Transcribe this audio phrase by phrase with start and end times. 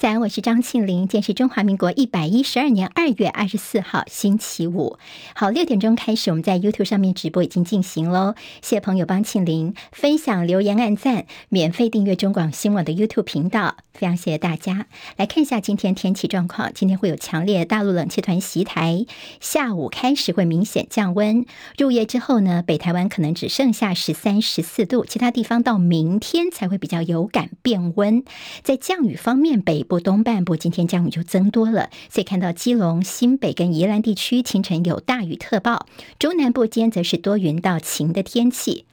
[0.00, 1.00] 早安，我是张庆玲。
[1.00, 4.96] 今天是中华民国一百一十二年二月二十四号，星期五。
[5.34, 8.34] 好，六点钟开始，我们在 YouTube 上面直播已经进行喽。
[8.62, 14.86] 谢谢朋友帮庆玲分享、留言、按赞，免费订阅中广新闻的 YouTube 频道，非常谢谢大家。
[15.18, 19.04] 来看一下今天天气状况，今天会有强烈大陆冷气团袭台，
[19.38, 21.44] 下午开始会明显降温，
[21.76, 28.24] 入夜之后呢，北台湾可能只剩下十三、十四度，其他地方到明天才会比较有感变温。
[28.62, 38.84] 在降雨方面，北部东半部今天降雨就增多了，所以看到基隆、新北跟宜兰地区清晨有大雨特报，中南部间则是多云到晴的天气。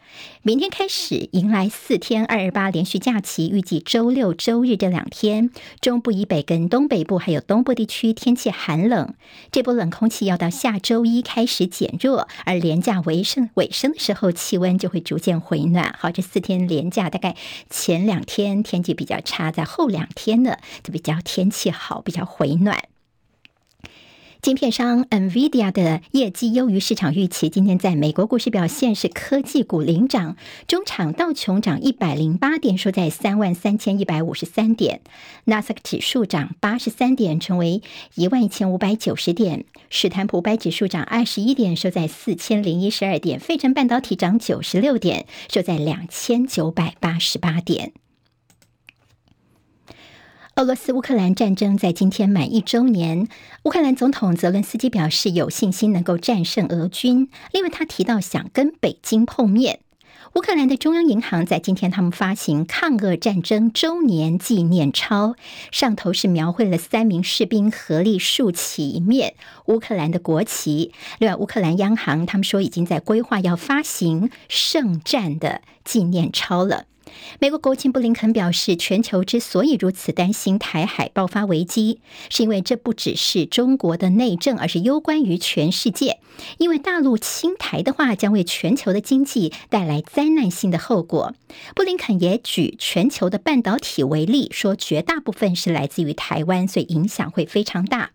[0.42, 5.50] 明天开始迎来四天二二八连续假期，预计周六周日这两天，
[5.82, 9.14] 中部以北跟东北部还有东部地区天气寒冷。
[9.52, 15.94] 这波冷空气要到下周一开始减弱，而连假尾声尾声的时候，气温就会逐渐回暖。
[16.00, 17.36] 好，这四天连假大概
[17.70, 22.84] 前两天天气比较差，在后两天呢就比较天气好，比较回暖。
[24.42, 35.00] 晶片商 NVIDIA 的业绩优于市场预期，今天在美国股市表现是科技股领涨，中场道琼涨一百零八点，收在三万三千一百五十三点；
[35.46, 37.82] 纳斯达克指数涨八十三点，成为
[38.16, 47.92] 一万一千五百九十点；史坦普五百指数涨二十一点，收在四千零一十二点；费城半导体涨九十六点，收在两千九百八十八点。
[50.58, 53.27] 俄罗斯乌克兰战争在今天满一周年，
[53.66, 57.30] 乌克兰总统泽伦斯基表示有信心能够战胜俄军。
[57.52, 59.81] 另外，他提到想跟北京碰面。
[60.33, 65.35] 乌克兰的中央银行在今天他们发行抗俄战争周年纪念钞，
[65.72, 69.35] 上头是描绘了三名士兵合力竖起一面
[69.67, 70.91] 乌克兰的国旗。
[71.19, 76.85] 另外，乌克兰央行他们说已经在规划要发行圣战的纪念钞了。
[77.39, 86.19] 美国国务卿布林肯表示，全球之所以如此担心台海爆发危机，是因为这不只是中国的内政，而是攸关于全世界。
[86.57, 91.34] 因为大陆侵台的话，将为全球的经济带来灾难性的后果。
[91.75, 98.06] 布林肯也举全球的半导体为例，说绝大部分是来自于台湾，所以影响会非常大。《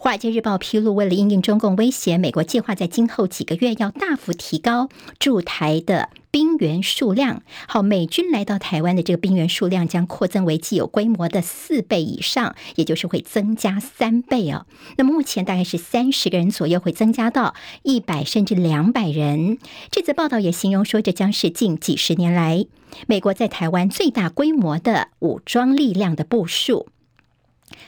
[0.00, 4.88] 华尔街日报》披露，为了应应中共威胁，美国计划在今后几个月要大幅提高
[5.18, 7.42] 驻台的兵员数量。
[7.66, 14.66] 好，美军来到台湾的这个兵员数量将扩增为既有规模的四倍以上，也就是会增加三倍哦。
[14.96, 19.58] 那么目前大概是三十个人左右，会增加到一百甚至两百人。
[19.90, 22.66] 这则报道也形容说，这将是近几十年来
[23.08, 26.86] 美国在台湾最大规模的武装力量的部署。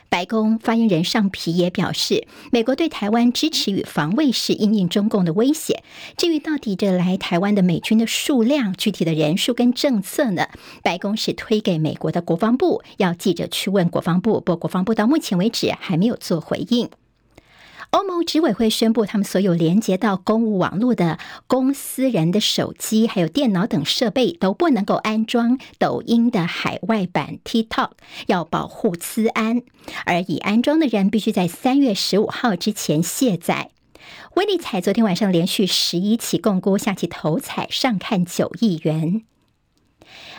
[0.08, 5.82] 白宫发言人尚皮也表示，美国对台湾支持与防卫是因应中共的威胁。
[6.16, 10.48] 至于到底这来台湾的美军的数量、具体的人数跟政策呢？
[10.82, 16.88] 白宫是推给美国的国防部，要记者去问国防部，不过国防部到目前为止还没有做回应。
[17.90, 21.18] 欧盟执委会宣布，他们所有连接到公务网络的
[21.48, 27.90] 公司人的手机、还有电脑等设备都不能够安装抖音的海外版 TikTok，
[28.28, 29.62] 要保护资安。
[30.04, 33.70] 而已安装的人必须在三月十五号之前卸载。
[34.36, 39.24] 威力彩昨天晚上连续十一起共估下棋头彩上看九亿元。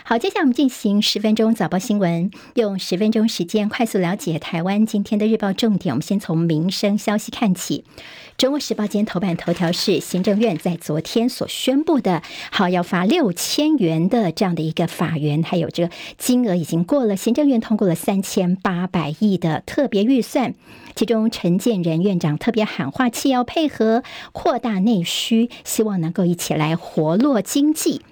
[0.04, 5.94] 好，接下来我们进行十分钟早报新闻，用十分钟时间快速了解台湾今天的日报重点。
[5.94, 7.84] 我们先从民生消息看起，
[8.36, 12.20] 《中国时报》今天头版头条是行政院在昨天所宣布的，
[12.50, 20.54] 好要发六千元的这样的一个法源，还有这个金额已经过了，行政院通过了三千八百亿的特别预算，
[20.96, 24.02] 其中陈建仁院长特别喊话，企业要配合
[24.32, 28.02] 扩大内需，希望能够一起来活络经济。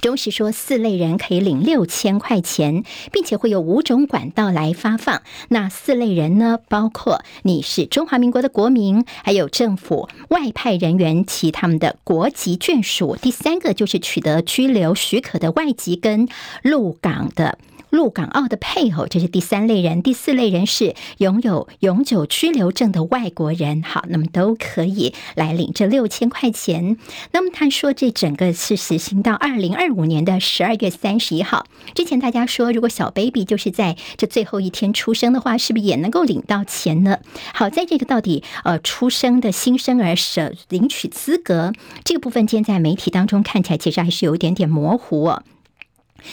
[0.00, 5.22] 中时说，四类人可以领六千块钱，并且会有五种管道来发放。
[5.48, 13.16] 那四类人呢，包括你是中华民国的国民，还有政府外派人员其他们的国籍眷属。
[13.20, 16.28] 第三个就是取得居留许可的外籍跟
[16.62, 17.58] 入港的。
[17.90, 23.82] 陆港澳的配偶，这是第三类人；第四类人是拥有永久居留证的外国人。
[23.82, 26.96] 好，那么都可以来领这六千块钱。
[27.32, 32.20] 那么他说，这整个是实行到二零二五年的十二月三十一号之前。
[32.20, 37.18] 大家说，如果小 baby 就是在这最后一天出生的话，是不是也能够领到钱呢？
[37.54, 41.72] 好，在这个到底呃出生的新生儿是领取资格
[42.04, 45.42] 这个部分，今天在媒体当中看起来其实还是有一点点模糊哦。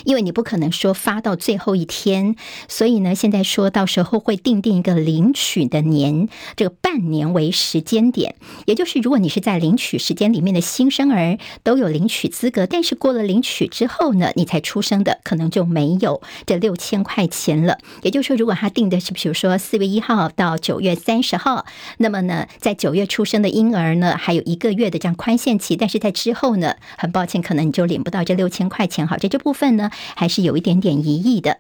[0.06, 2.36] 因为你不可能说发到最后一天，
[2.68, 8.36] 所以呢，现在说到时候会定定一个领取的年，这个半年为时间点，
[8.66, 17.78] 也就是如果你是在领取时间里面的新生儿都有领取资格，但是过了领取之后呢，你才出生的可能就没有这六千块钱了。
[18.02, 21.66] 也就是说，如果他定的是比如说四月一号到九月三十号，
[21.98, 29.08] 那么呢，在九月出生的婴儿呢，还有一个月的这样宽限期，但是在之后呢，很抱歉，可能你就领不到这六千块钱。
[29.08, 31.58] 好，这这部分呢，还是有一点点疑义的。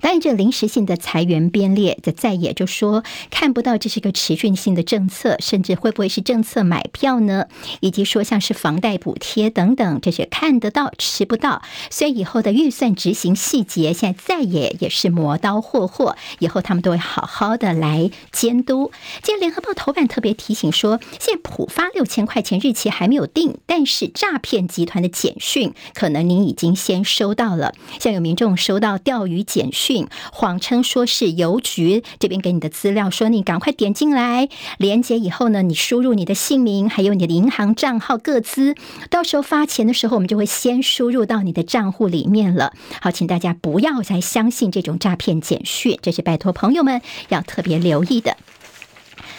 [0.00, 7.46] 当然，这临时性的裁员编列，这再也就说看不到这是个持续性的政策，甚至会不会是政策买票呢？
[7.80, 18.90] 以及说像是房贷补贴等等，这些看得到吃不到，所以以后的预算执行细节，现在再也也是磨刀霍霍，以后他们都会好好的来监督。
[19.22, 29.68] 今天联合报头版特别提醒说，现在普发六千块钱日期还没有定，但是诈骗集团的简讯可能您已经先收到了，像有民众收到钓鱼简。
[29.78, 38.74] 讯谎称说是邮局这边给你的资料，说你赶快点进来，连接以后呢，你输入你的姓名，还有你的银行账号各资，
[39.08, 42.72] 到时候发钱的时候，我们就会先输入到你的账户里面了。
[43.00, 48.36] 好，请大家不要再相信这种诈骗简讯，这是拜托朋友们要特别留意的。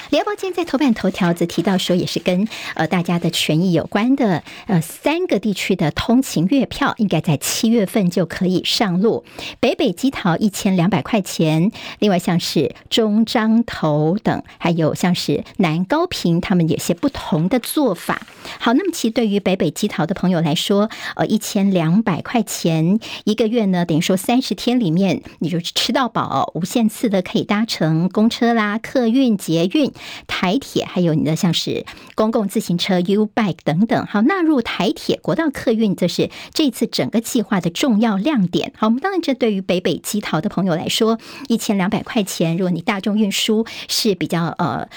[0.09, 9.23] 联合报今天在头版头条则提到说，也是跟呃大家的权益有关的，呃三个地区的通勤月票应该在七月份就可以上路。
[9.59, 18.23] 北北基桃一千两百块钱，另外像是中彰投等，还有像是南高屏，他们有些不同的做法。
[18.59, 29.94] 好，那么其实对于北北基桃的朋友来说，呃一千两百块钱一个月呢，等于说三十天里面你就吃到饱，无限次的可以搭乘公车啦、客运、捷运。
[30.28, 31.86] 台铁还有你的像是
[32.16, 38.74] 公共自行车 U-Bike 等等，好，纳入台铁国道客运，这是这次整个计划的重要亮点。
[38.78, 44.88] 好，我们当然这对于北北基桃的朋友来说，一千两百块钱，如果你大众运输是比较呃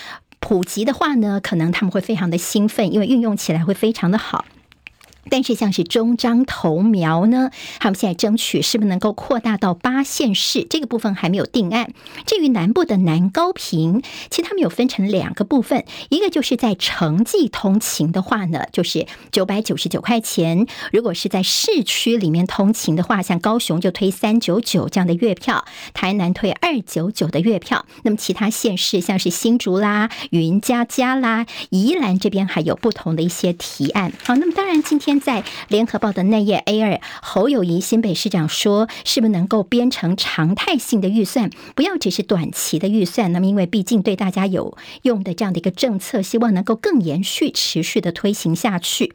[0.41, 4.45] 普及的话呢，可能他们会非常的兴奋，因为运用起来会非常的好。
[5.31, 10.67] 但是像是中彰投苗呢，他们现在争取是不是能够扩大到八县市？
[10.69, 11.93] 这个部分还没有定案。
[12.27, 25.65] 至于南部的南高屏，其实他们有分成两个部分，一个就是在城际通勤的话呢，就是九百九十九块钱；如果是在市区里面通勤的话，像高雄就推三九九这样的月票，
[25.95, 27.87] 台南推二九九的月票。
[28.03, 34.13] 那么其他县市像是新竹啦、云嘉嘉啦、宜兰这边还有不同的一些提案。
[34.25, 35.12] 好，那么当然今天。
[35.21, 43.33] 在联合报的内页 A 二，侯友谊新北市长说，是不是能够编成常态性的预算，不要只是短期的预算？
[43.33, 49.13] 那么，因为毕竟对大家有用的这样的一个政策，希望能够更延续、持续的推行下去。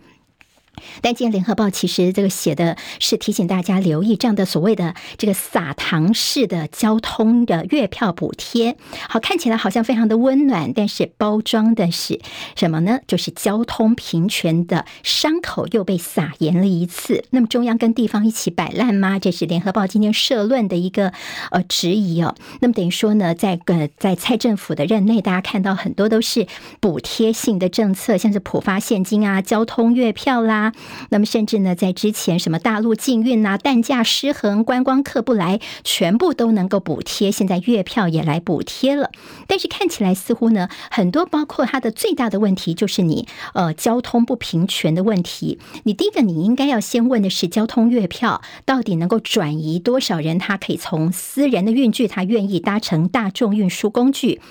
[1.02, 8.78] 但今天联合报其实这个写的是提醒大家留意这样的所谓的这个撒糖式的交通的月票补贴，
[9.10, 12.20] 好，看起来好像非常的温暖，但是包装的是
[12.56, 13.00] 什么呢？
[13.08, 17.24] 就是交通平权的伤口又被撒盐了一次。
[17.32, 19.20] 那么中央跟地方一起摆烂吗？
[19.20, 21.14] 这是联合报今天社论的一个
[21.52, 22.36] 呃质疑哦。
[22.60, 26.48] 那么等于说呢，在呃在蔡政府的任内，大家看到很多都是
[26.80, 30.67] 补贴性的政策，像是普发现金啊、交通月票啦。
[31.10, 37.32] 那么，甚至呢，在之前什么大陆禁运呐、蛋价失衡、观光客不来，全部都能够补贴。
[37.32, 39.12] 现在月票也来补贴了，
[39.48, 45.60] 但是看起来似乎呢，很多包括它的最大的问题就是你呃交通不平权的问题。
[45.84, 50.38] 你第一个你应该要先问的是，交通月票到底能够转移多少人？
[50.40, 54.42] 他可以从私人的运具，他愿意搭乘大众运输工具，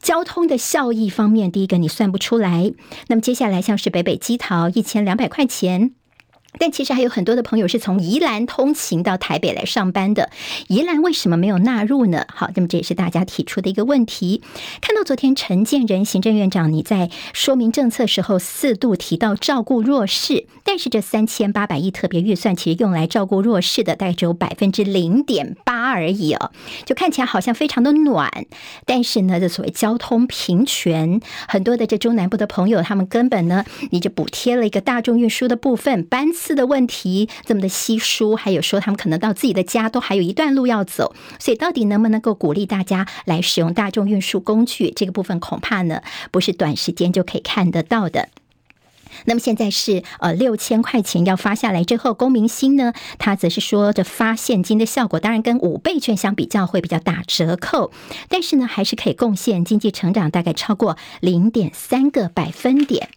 [0.00, 2.72] 交通的效益方面，第一个你算不出来。
[3.08, 5.59] 那么接下来像是北北基桃一千两百块钱。
[5.60, 5.94] 钱，
[6.58, 10.30] 但其实还有很多的朋友是从宜兰通勤到台北来上班的。
[10.68, 12.26] 宜兰为什么没有纳入呢？
[12.34, 14.42] 好，那么这也是大家提出的一个问题。
[14.80, 26.50] 看到昨天陈建仁行政院长你在说明政策时候四度提到照顾弱势，但是这三千八百亿特别预算其实用来照顾弱势的大概只有百分之零点八而已哦，
[26.84, 28.30] 就看起来好像非常的暖。
[28.84, 48.30] 但是呢，这所谓交通平权，很多的这中南部的朋友他们根本呢，你就补贴了一个大众运输的部分班次的问题这么的稀疏，还有说他们可能到自己的家都还有一段路要走，所以到底能不能够鼓励大家来使用大众运输工具，这个部分恐怕呢不是短时间就可以看得到的。
[49.24, 57.90] 那么现在是呃六千块钱要发下来之后，公明星呢，他则是说这发现金的效果当然跟五倍券相比较会比较打折扣，
[58.28, 63.10] 但是呢还是可以贡献经济成长大概超过零点三个百分点。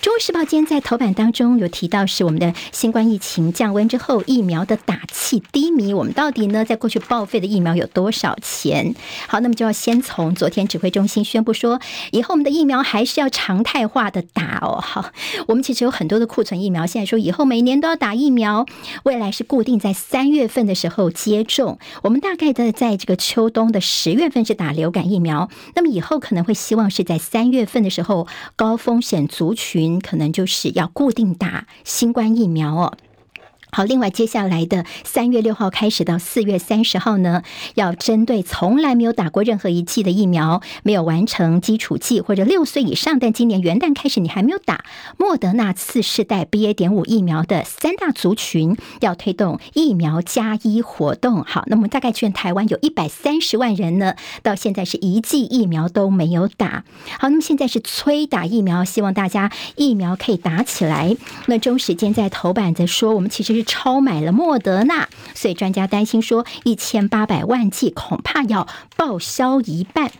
[0.00, 5.92] 中国时报今天在头版当中有提到，是我们的新冠疫情降温之后，疫苗的打气低迷。
[5.92, 8.94] 我们到底呢，在过去报废的疫苗有多少钱？
[9.26, 11.80] 好，那么就要先从昨天指挥中心宣布说，
[12.12, 14.80] 以后我们的疫苗还是要常态化的打哦。
[14.82, 15.10] 好，
[15.46, 18.66] 我们其实有很多的库存疫苗，现在说以后每年都要打疫苗，
[19.02, 21.78] 未来是固定在三月份的时候接种。
[22.02, 29.67] 我们大概的在这个秋冬的十月份是打流感疫苗，那么以后可能会希望是在三月份的时候，高风险族群。
[29.70, 32.96] 群可能就是要固定打新冠疫苗哦。
[33.70, 37.42] 好，另外接下来的三月六号开始到四月三十号呢，
[37.74, 44.84] 要针对从来没有打过任何一剂的疫苗、没有完成基础剂或者六岁以上，但今年元旦开始你还没有打
[45.18, 46.72] 莫德纳次世代 BA.
[46.72, 51.44] 点五疫苗的三大族群，要推动疫苗加一活动。
[51.44, 56.84] 好，那么大概全台湾有一百三十万人呢，到现在是一剂疫苗都没有打。
[57.18, 61.16] 好，那么现在是催打疫苗，希望大家疫苗可以打起来。
[61.46, 63.57] 那中时间在头版在说，我们其实。
[63.58, 70.12] 是超买了莫德纳，所以专家担心说，一千八百万剂恐怕要报销一半。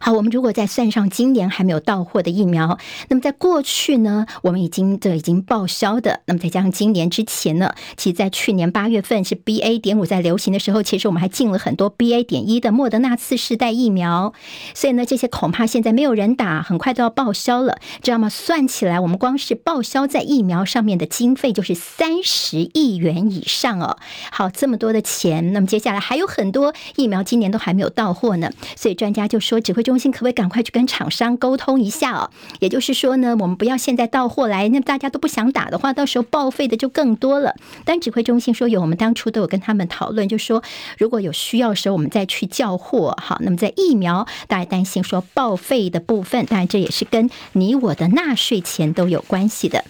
[0.00, 2.78] 好，我们如果再算上今年还没有到货的疫苗，
[3.08, 14.32] 那么在过去呢，我们已经这已经报销的，那么再加上今年之前呢，其实在去年八月份是 BA 点五在流行的时候，其实我们还进了很多 BA 点一的莫德纳次世代疫苗，
[14.74, 18.28] 所以呢，这些恐怕现在没有人打，很快都要报销了，知道吗？
[18.28, 23.96] 算起来，我们光是报销在疫苗上面的经费就是三十亿元以上哦。
[24.30, 29.88] 好，这么多的钱，那么接下来还有很多疫苗今年都还没有到货呢，所以专家就说只挥。
[29.88, 32.30] 中心可不可以赶快去跟厂商沟通一下哦？
[32.60, 37.54] 也就是说呢，我们不要现在到货来，那大家都不想打的话，到时候报废的就更多了。
[37.86, 40.62] 但指挥中心说有，我们当初都有跟他们讨论，就说
[40.98, 43.16] 如果有需要的时候，我们再去叫货。
[43.18, 49.84] 好，那么在疫苗，大家担心说报废的部分，当然这也是跟你我的纳税钱都有关系的。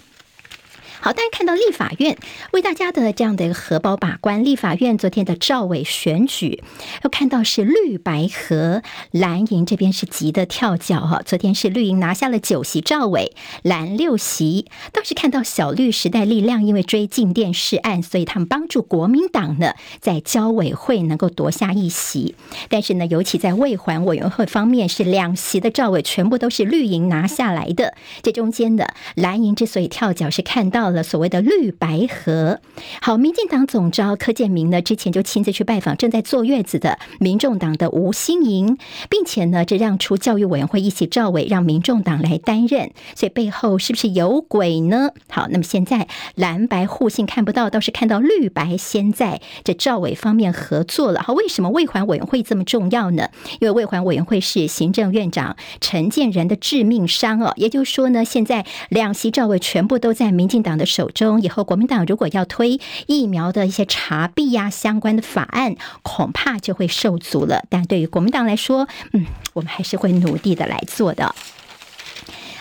[1.09, 2.19] 好，大家看到立法院
[2.53, 4.45] 为大家的这样的一个荷包把关。
[4.45, 6.62] 立法院昨天的赵伟选举，
[7.03, 11.23] 要看到是绿白和，蓝营这边是急得跳脚哈。
[11.25, 14.67] 昨天是绿营拿下了九席赵伟，蓝六席。
[14.93, 22.35] 倒是看到小绿时代力量因为追进电视案，所以他们帮助国民党呢在交委会能够夺下一席。
[22.69, 27.95] 但是呢，尤其在未还委员会方面，是两席的赵伟全部都是绿营拿下来的。
[28.23, 30.91] 这中间的蓝营之所以跳脚，是看到。
[30.91, 32.61] 了所谓的绿白合，
[33.00, 38.78] 好，民进党总召柯建铭呢，之前就亲自去拜访正在坐月子的民众党的吴欣盈，
[39.09, 45.11] 并且呢，这让出教育委员会一席召委，让民众党来担任，所以背后是不是有鬼呢？
[45.28, 51.23] 好，那么现在蓝白互信看不到，倒是看到绿白先在这赵委方面合作了。
[51.23, 53.28] 好，为什么卫环委员会这么重要呢？
[53.61, 67.65] 因为卫环委员会是行政院长陈建仁的致命伤哦，也就是说呢，现在两席赵委全部都在民进党的手中，以后国民党如果要推疫苗的一些查弊呀相关的法案，恐怕就会受阻了。
[67.69, 71.35] 但对于国民党来说，嗯，我们还是会努力的来做的。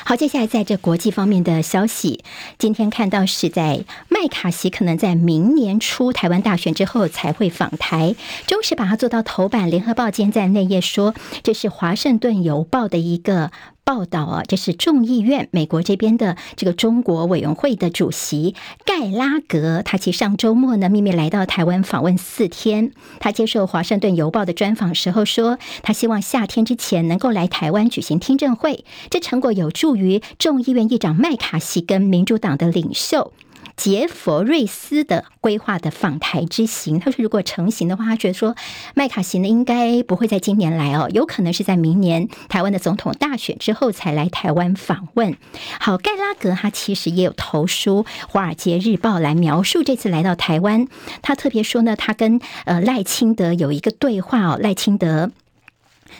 [0.03, 2.23] 好，接下来在这国际方面的消息，
[2.57, 8.15] 今天看到是在麦卡锡可能在明年初台湾大选之后才会访台，
[8.47, 9.69] 中时把它做到头版。
[9.69, 13.51] 联合报今天在内页说，这是华盛顿邮报的一个。
[13.87, 18.53] 报道啊，这是众议院美国这边的这个中国委员会的主席
[18.83, 22.91] 盖拉格，他其实上周末呢秘密来到台湾访问四天。
[23.21, 33.31] 他接受《华盛顿邮报》的专访时候说，他希望夏天之前能够来台湾举行听证会，这成果有助于众议院议长麦卡锡跟民主党的领袖。
[33.77, 38.55] 杰佛瑞斯的规划的访台之行，他说如果成行的话，他觉得说
[38.95, 45.37] 麦卡锡呢应该不会在今年来哦，有可能是在明年台湾的总统大选之后才来台湾访问。
[45.79, 50.87] 好，盖拉格他其实也有投书《华尔街日报》来描述这次来到台湾，
[51.21, 55.31] 他特别说呢，他跟呃赖清德有一个对话哦，赖清德。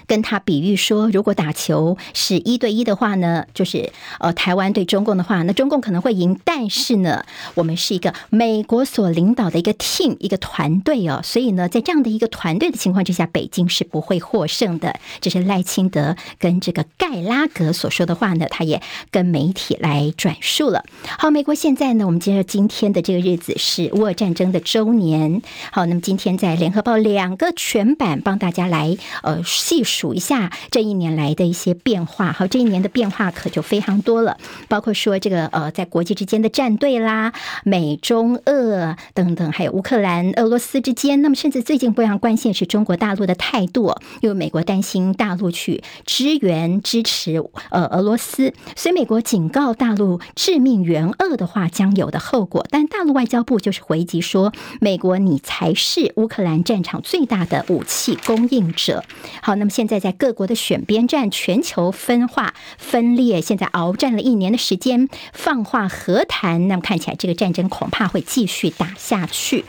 [0.07, 6.39] 跟他比喻说，如果打球是一对一的话呢，就是呃台湾对中共的话，那中共可能会赢。
[6.43, 7.23] 但是呢，
[7.55, 14.99] 我们是一个美国所领导的一个 team 一个团队哦，所以呢，在这样的一个团队的情况之下，北京是不会获胜的。
[15.21, 20.83] 这是赖清德跟这个盖拉格所说的话呢，他也跟媒体来转述了。
[21.17, 25.41] 好，美国现在呢，我们接着今天的这个日子是乌俄战争的周年。
[25.71, 29.77] 好，那么今天在联合报两个全版帮大家来呃细。
[29.77, 32.31] 细数一下这一年来的一些变化。
[32.31, 34.37] 好，这一年的变化可就非常多了，
[34.67, 41.21] 包括说这个呃，在国际之间的战队啦，美中俄等等，还有乌克兰、俄罗斯之间。
[41.23, 52.65] 那么，甚至最近非常关心是中国大陆的态度，因为美国担心大陆去支援支持呃俄罗斯，所以美国警告大陆，致命援俄的话将有的后果。
[52.69, 59.03] 但大陆外交部就是回击说，美国你才是乌克兰战场最大的武器供应者。
[59.41, 69.65] 好，那么现在在各国的选边站，全球分化分裂，现在鏖战了一年的时间，放话和谈，那么看起来这个战争恐怕会继续打下去。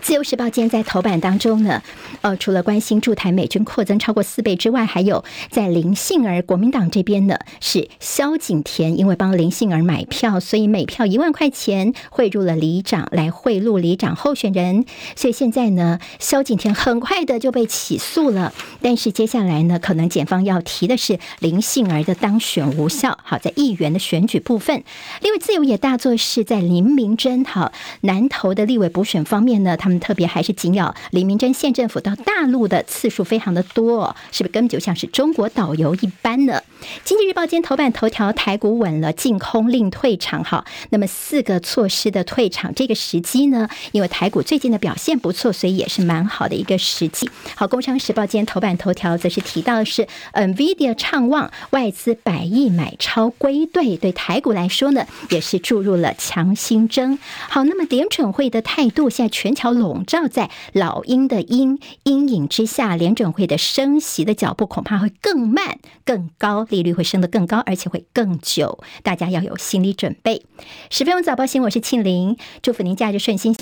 [0.00, 1.82] 自由时报今天在头版当中呢，
[2.20, 14.84] 呃，除了关心驻台美军扩增超过四倍之外，还有在林杏儿国民党这边呢，是萧景田因为帮林杏儿买票，所以每票一万块钱汇入了里长来贿赂里长候选人，
[15.16, 18.52] 所以现在呢，萧景田很快的就被起诉了。
[18.80, 23.18] 但是接下来呢，可能检方要提的是林杏儿的当选无效。
[23.24, 24.84] 好，在议员的选举部分，
[25.20, 27.72] 另外自由也大作是在林明珍好
[28.02, 29.96] 南投的立委补选方面呢，他他们。
[30.06, 36.62] 特别还是紧咬林明溱县政府到大陆的次数非常的多，是不是根本就像是中国导游一般呢？
[37.02, 40.44] 经济日报今天头版头条，台股稳了，净空令退场。
[40.44, 43.68] 哈，那么四个措施的退场，这个时机呢？
[43.90, 47.28] 因为台股最近的表现不错，所以也是蛮好的一个时机。
[47.56, 57.18] 好，工商时报今天头版头条则是提到的是，NVIDIA 畅旺外资百亿买超归队，对台股来说呢，也是注入了强心针。
[57.48, 70.44] 好，那么联准会的态度，现在全球笼罩在老鹰的鹰阴影之下，联准会的升息的脚步恐怕会更慢、更高，利率会升得更高，而且会更久，大家要有心理准备。
[70.90, 73.56] 十分钟早报新，我是庆玲，祝福您假日顺心。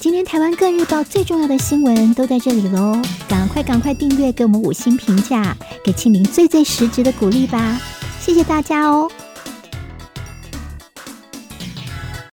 [0.00, 7.80] 今天台湾各日报最重要的新闻都在这里喽，赶快赶快订阅，给我们五星评价，给庆玲最最实质的鼓励吧，
[8.20, 9.10] 谢谢大家哦。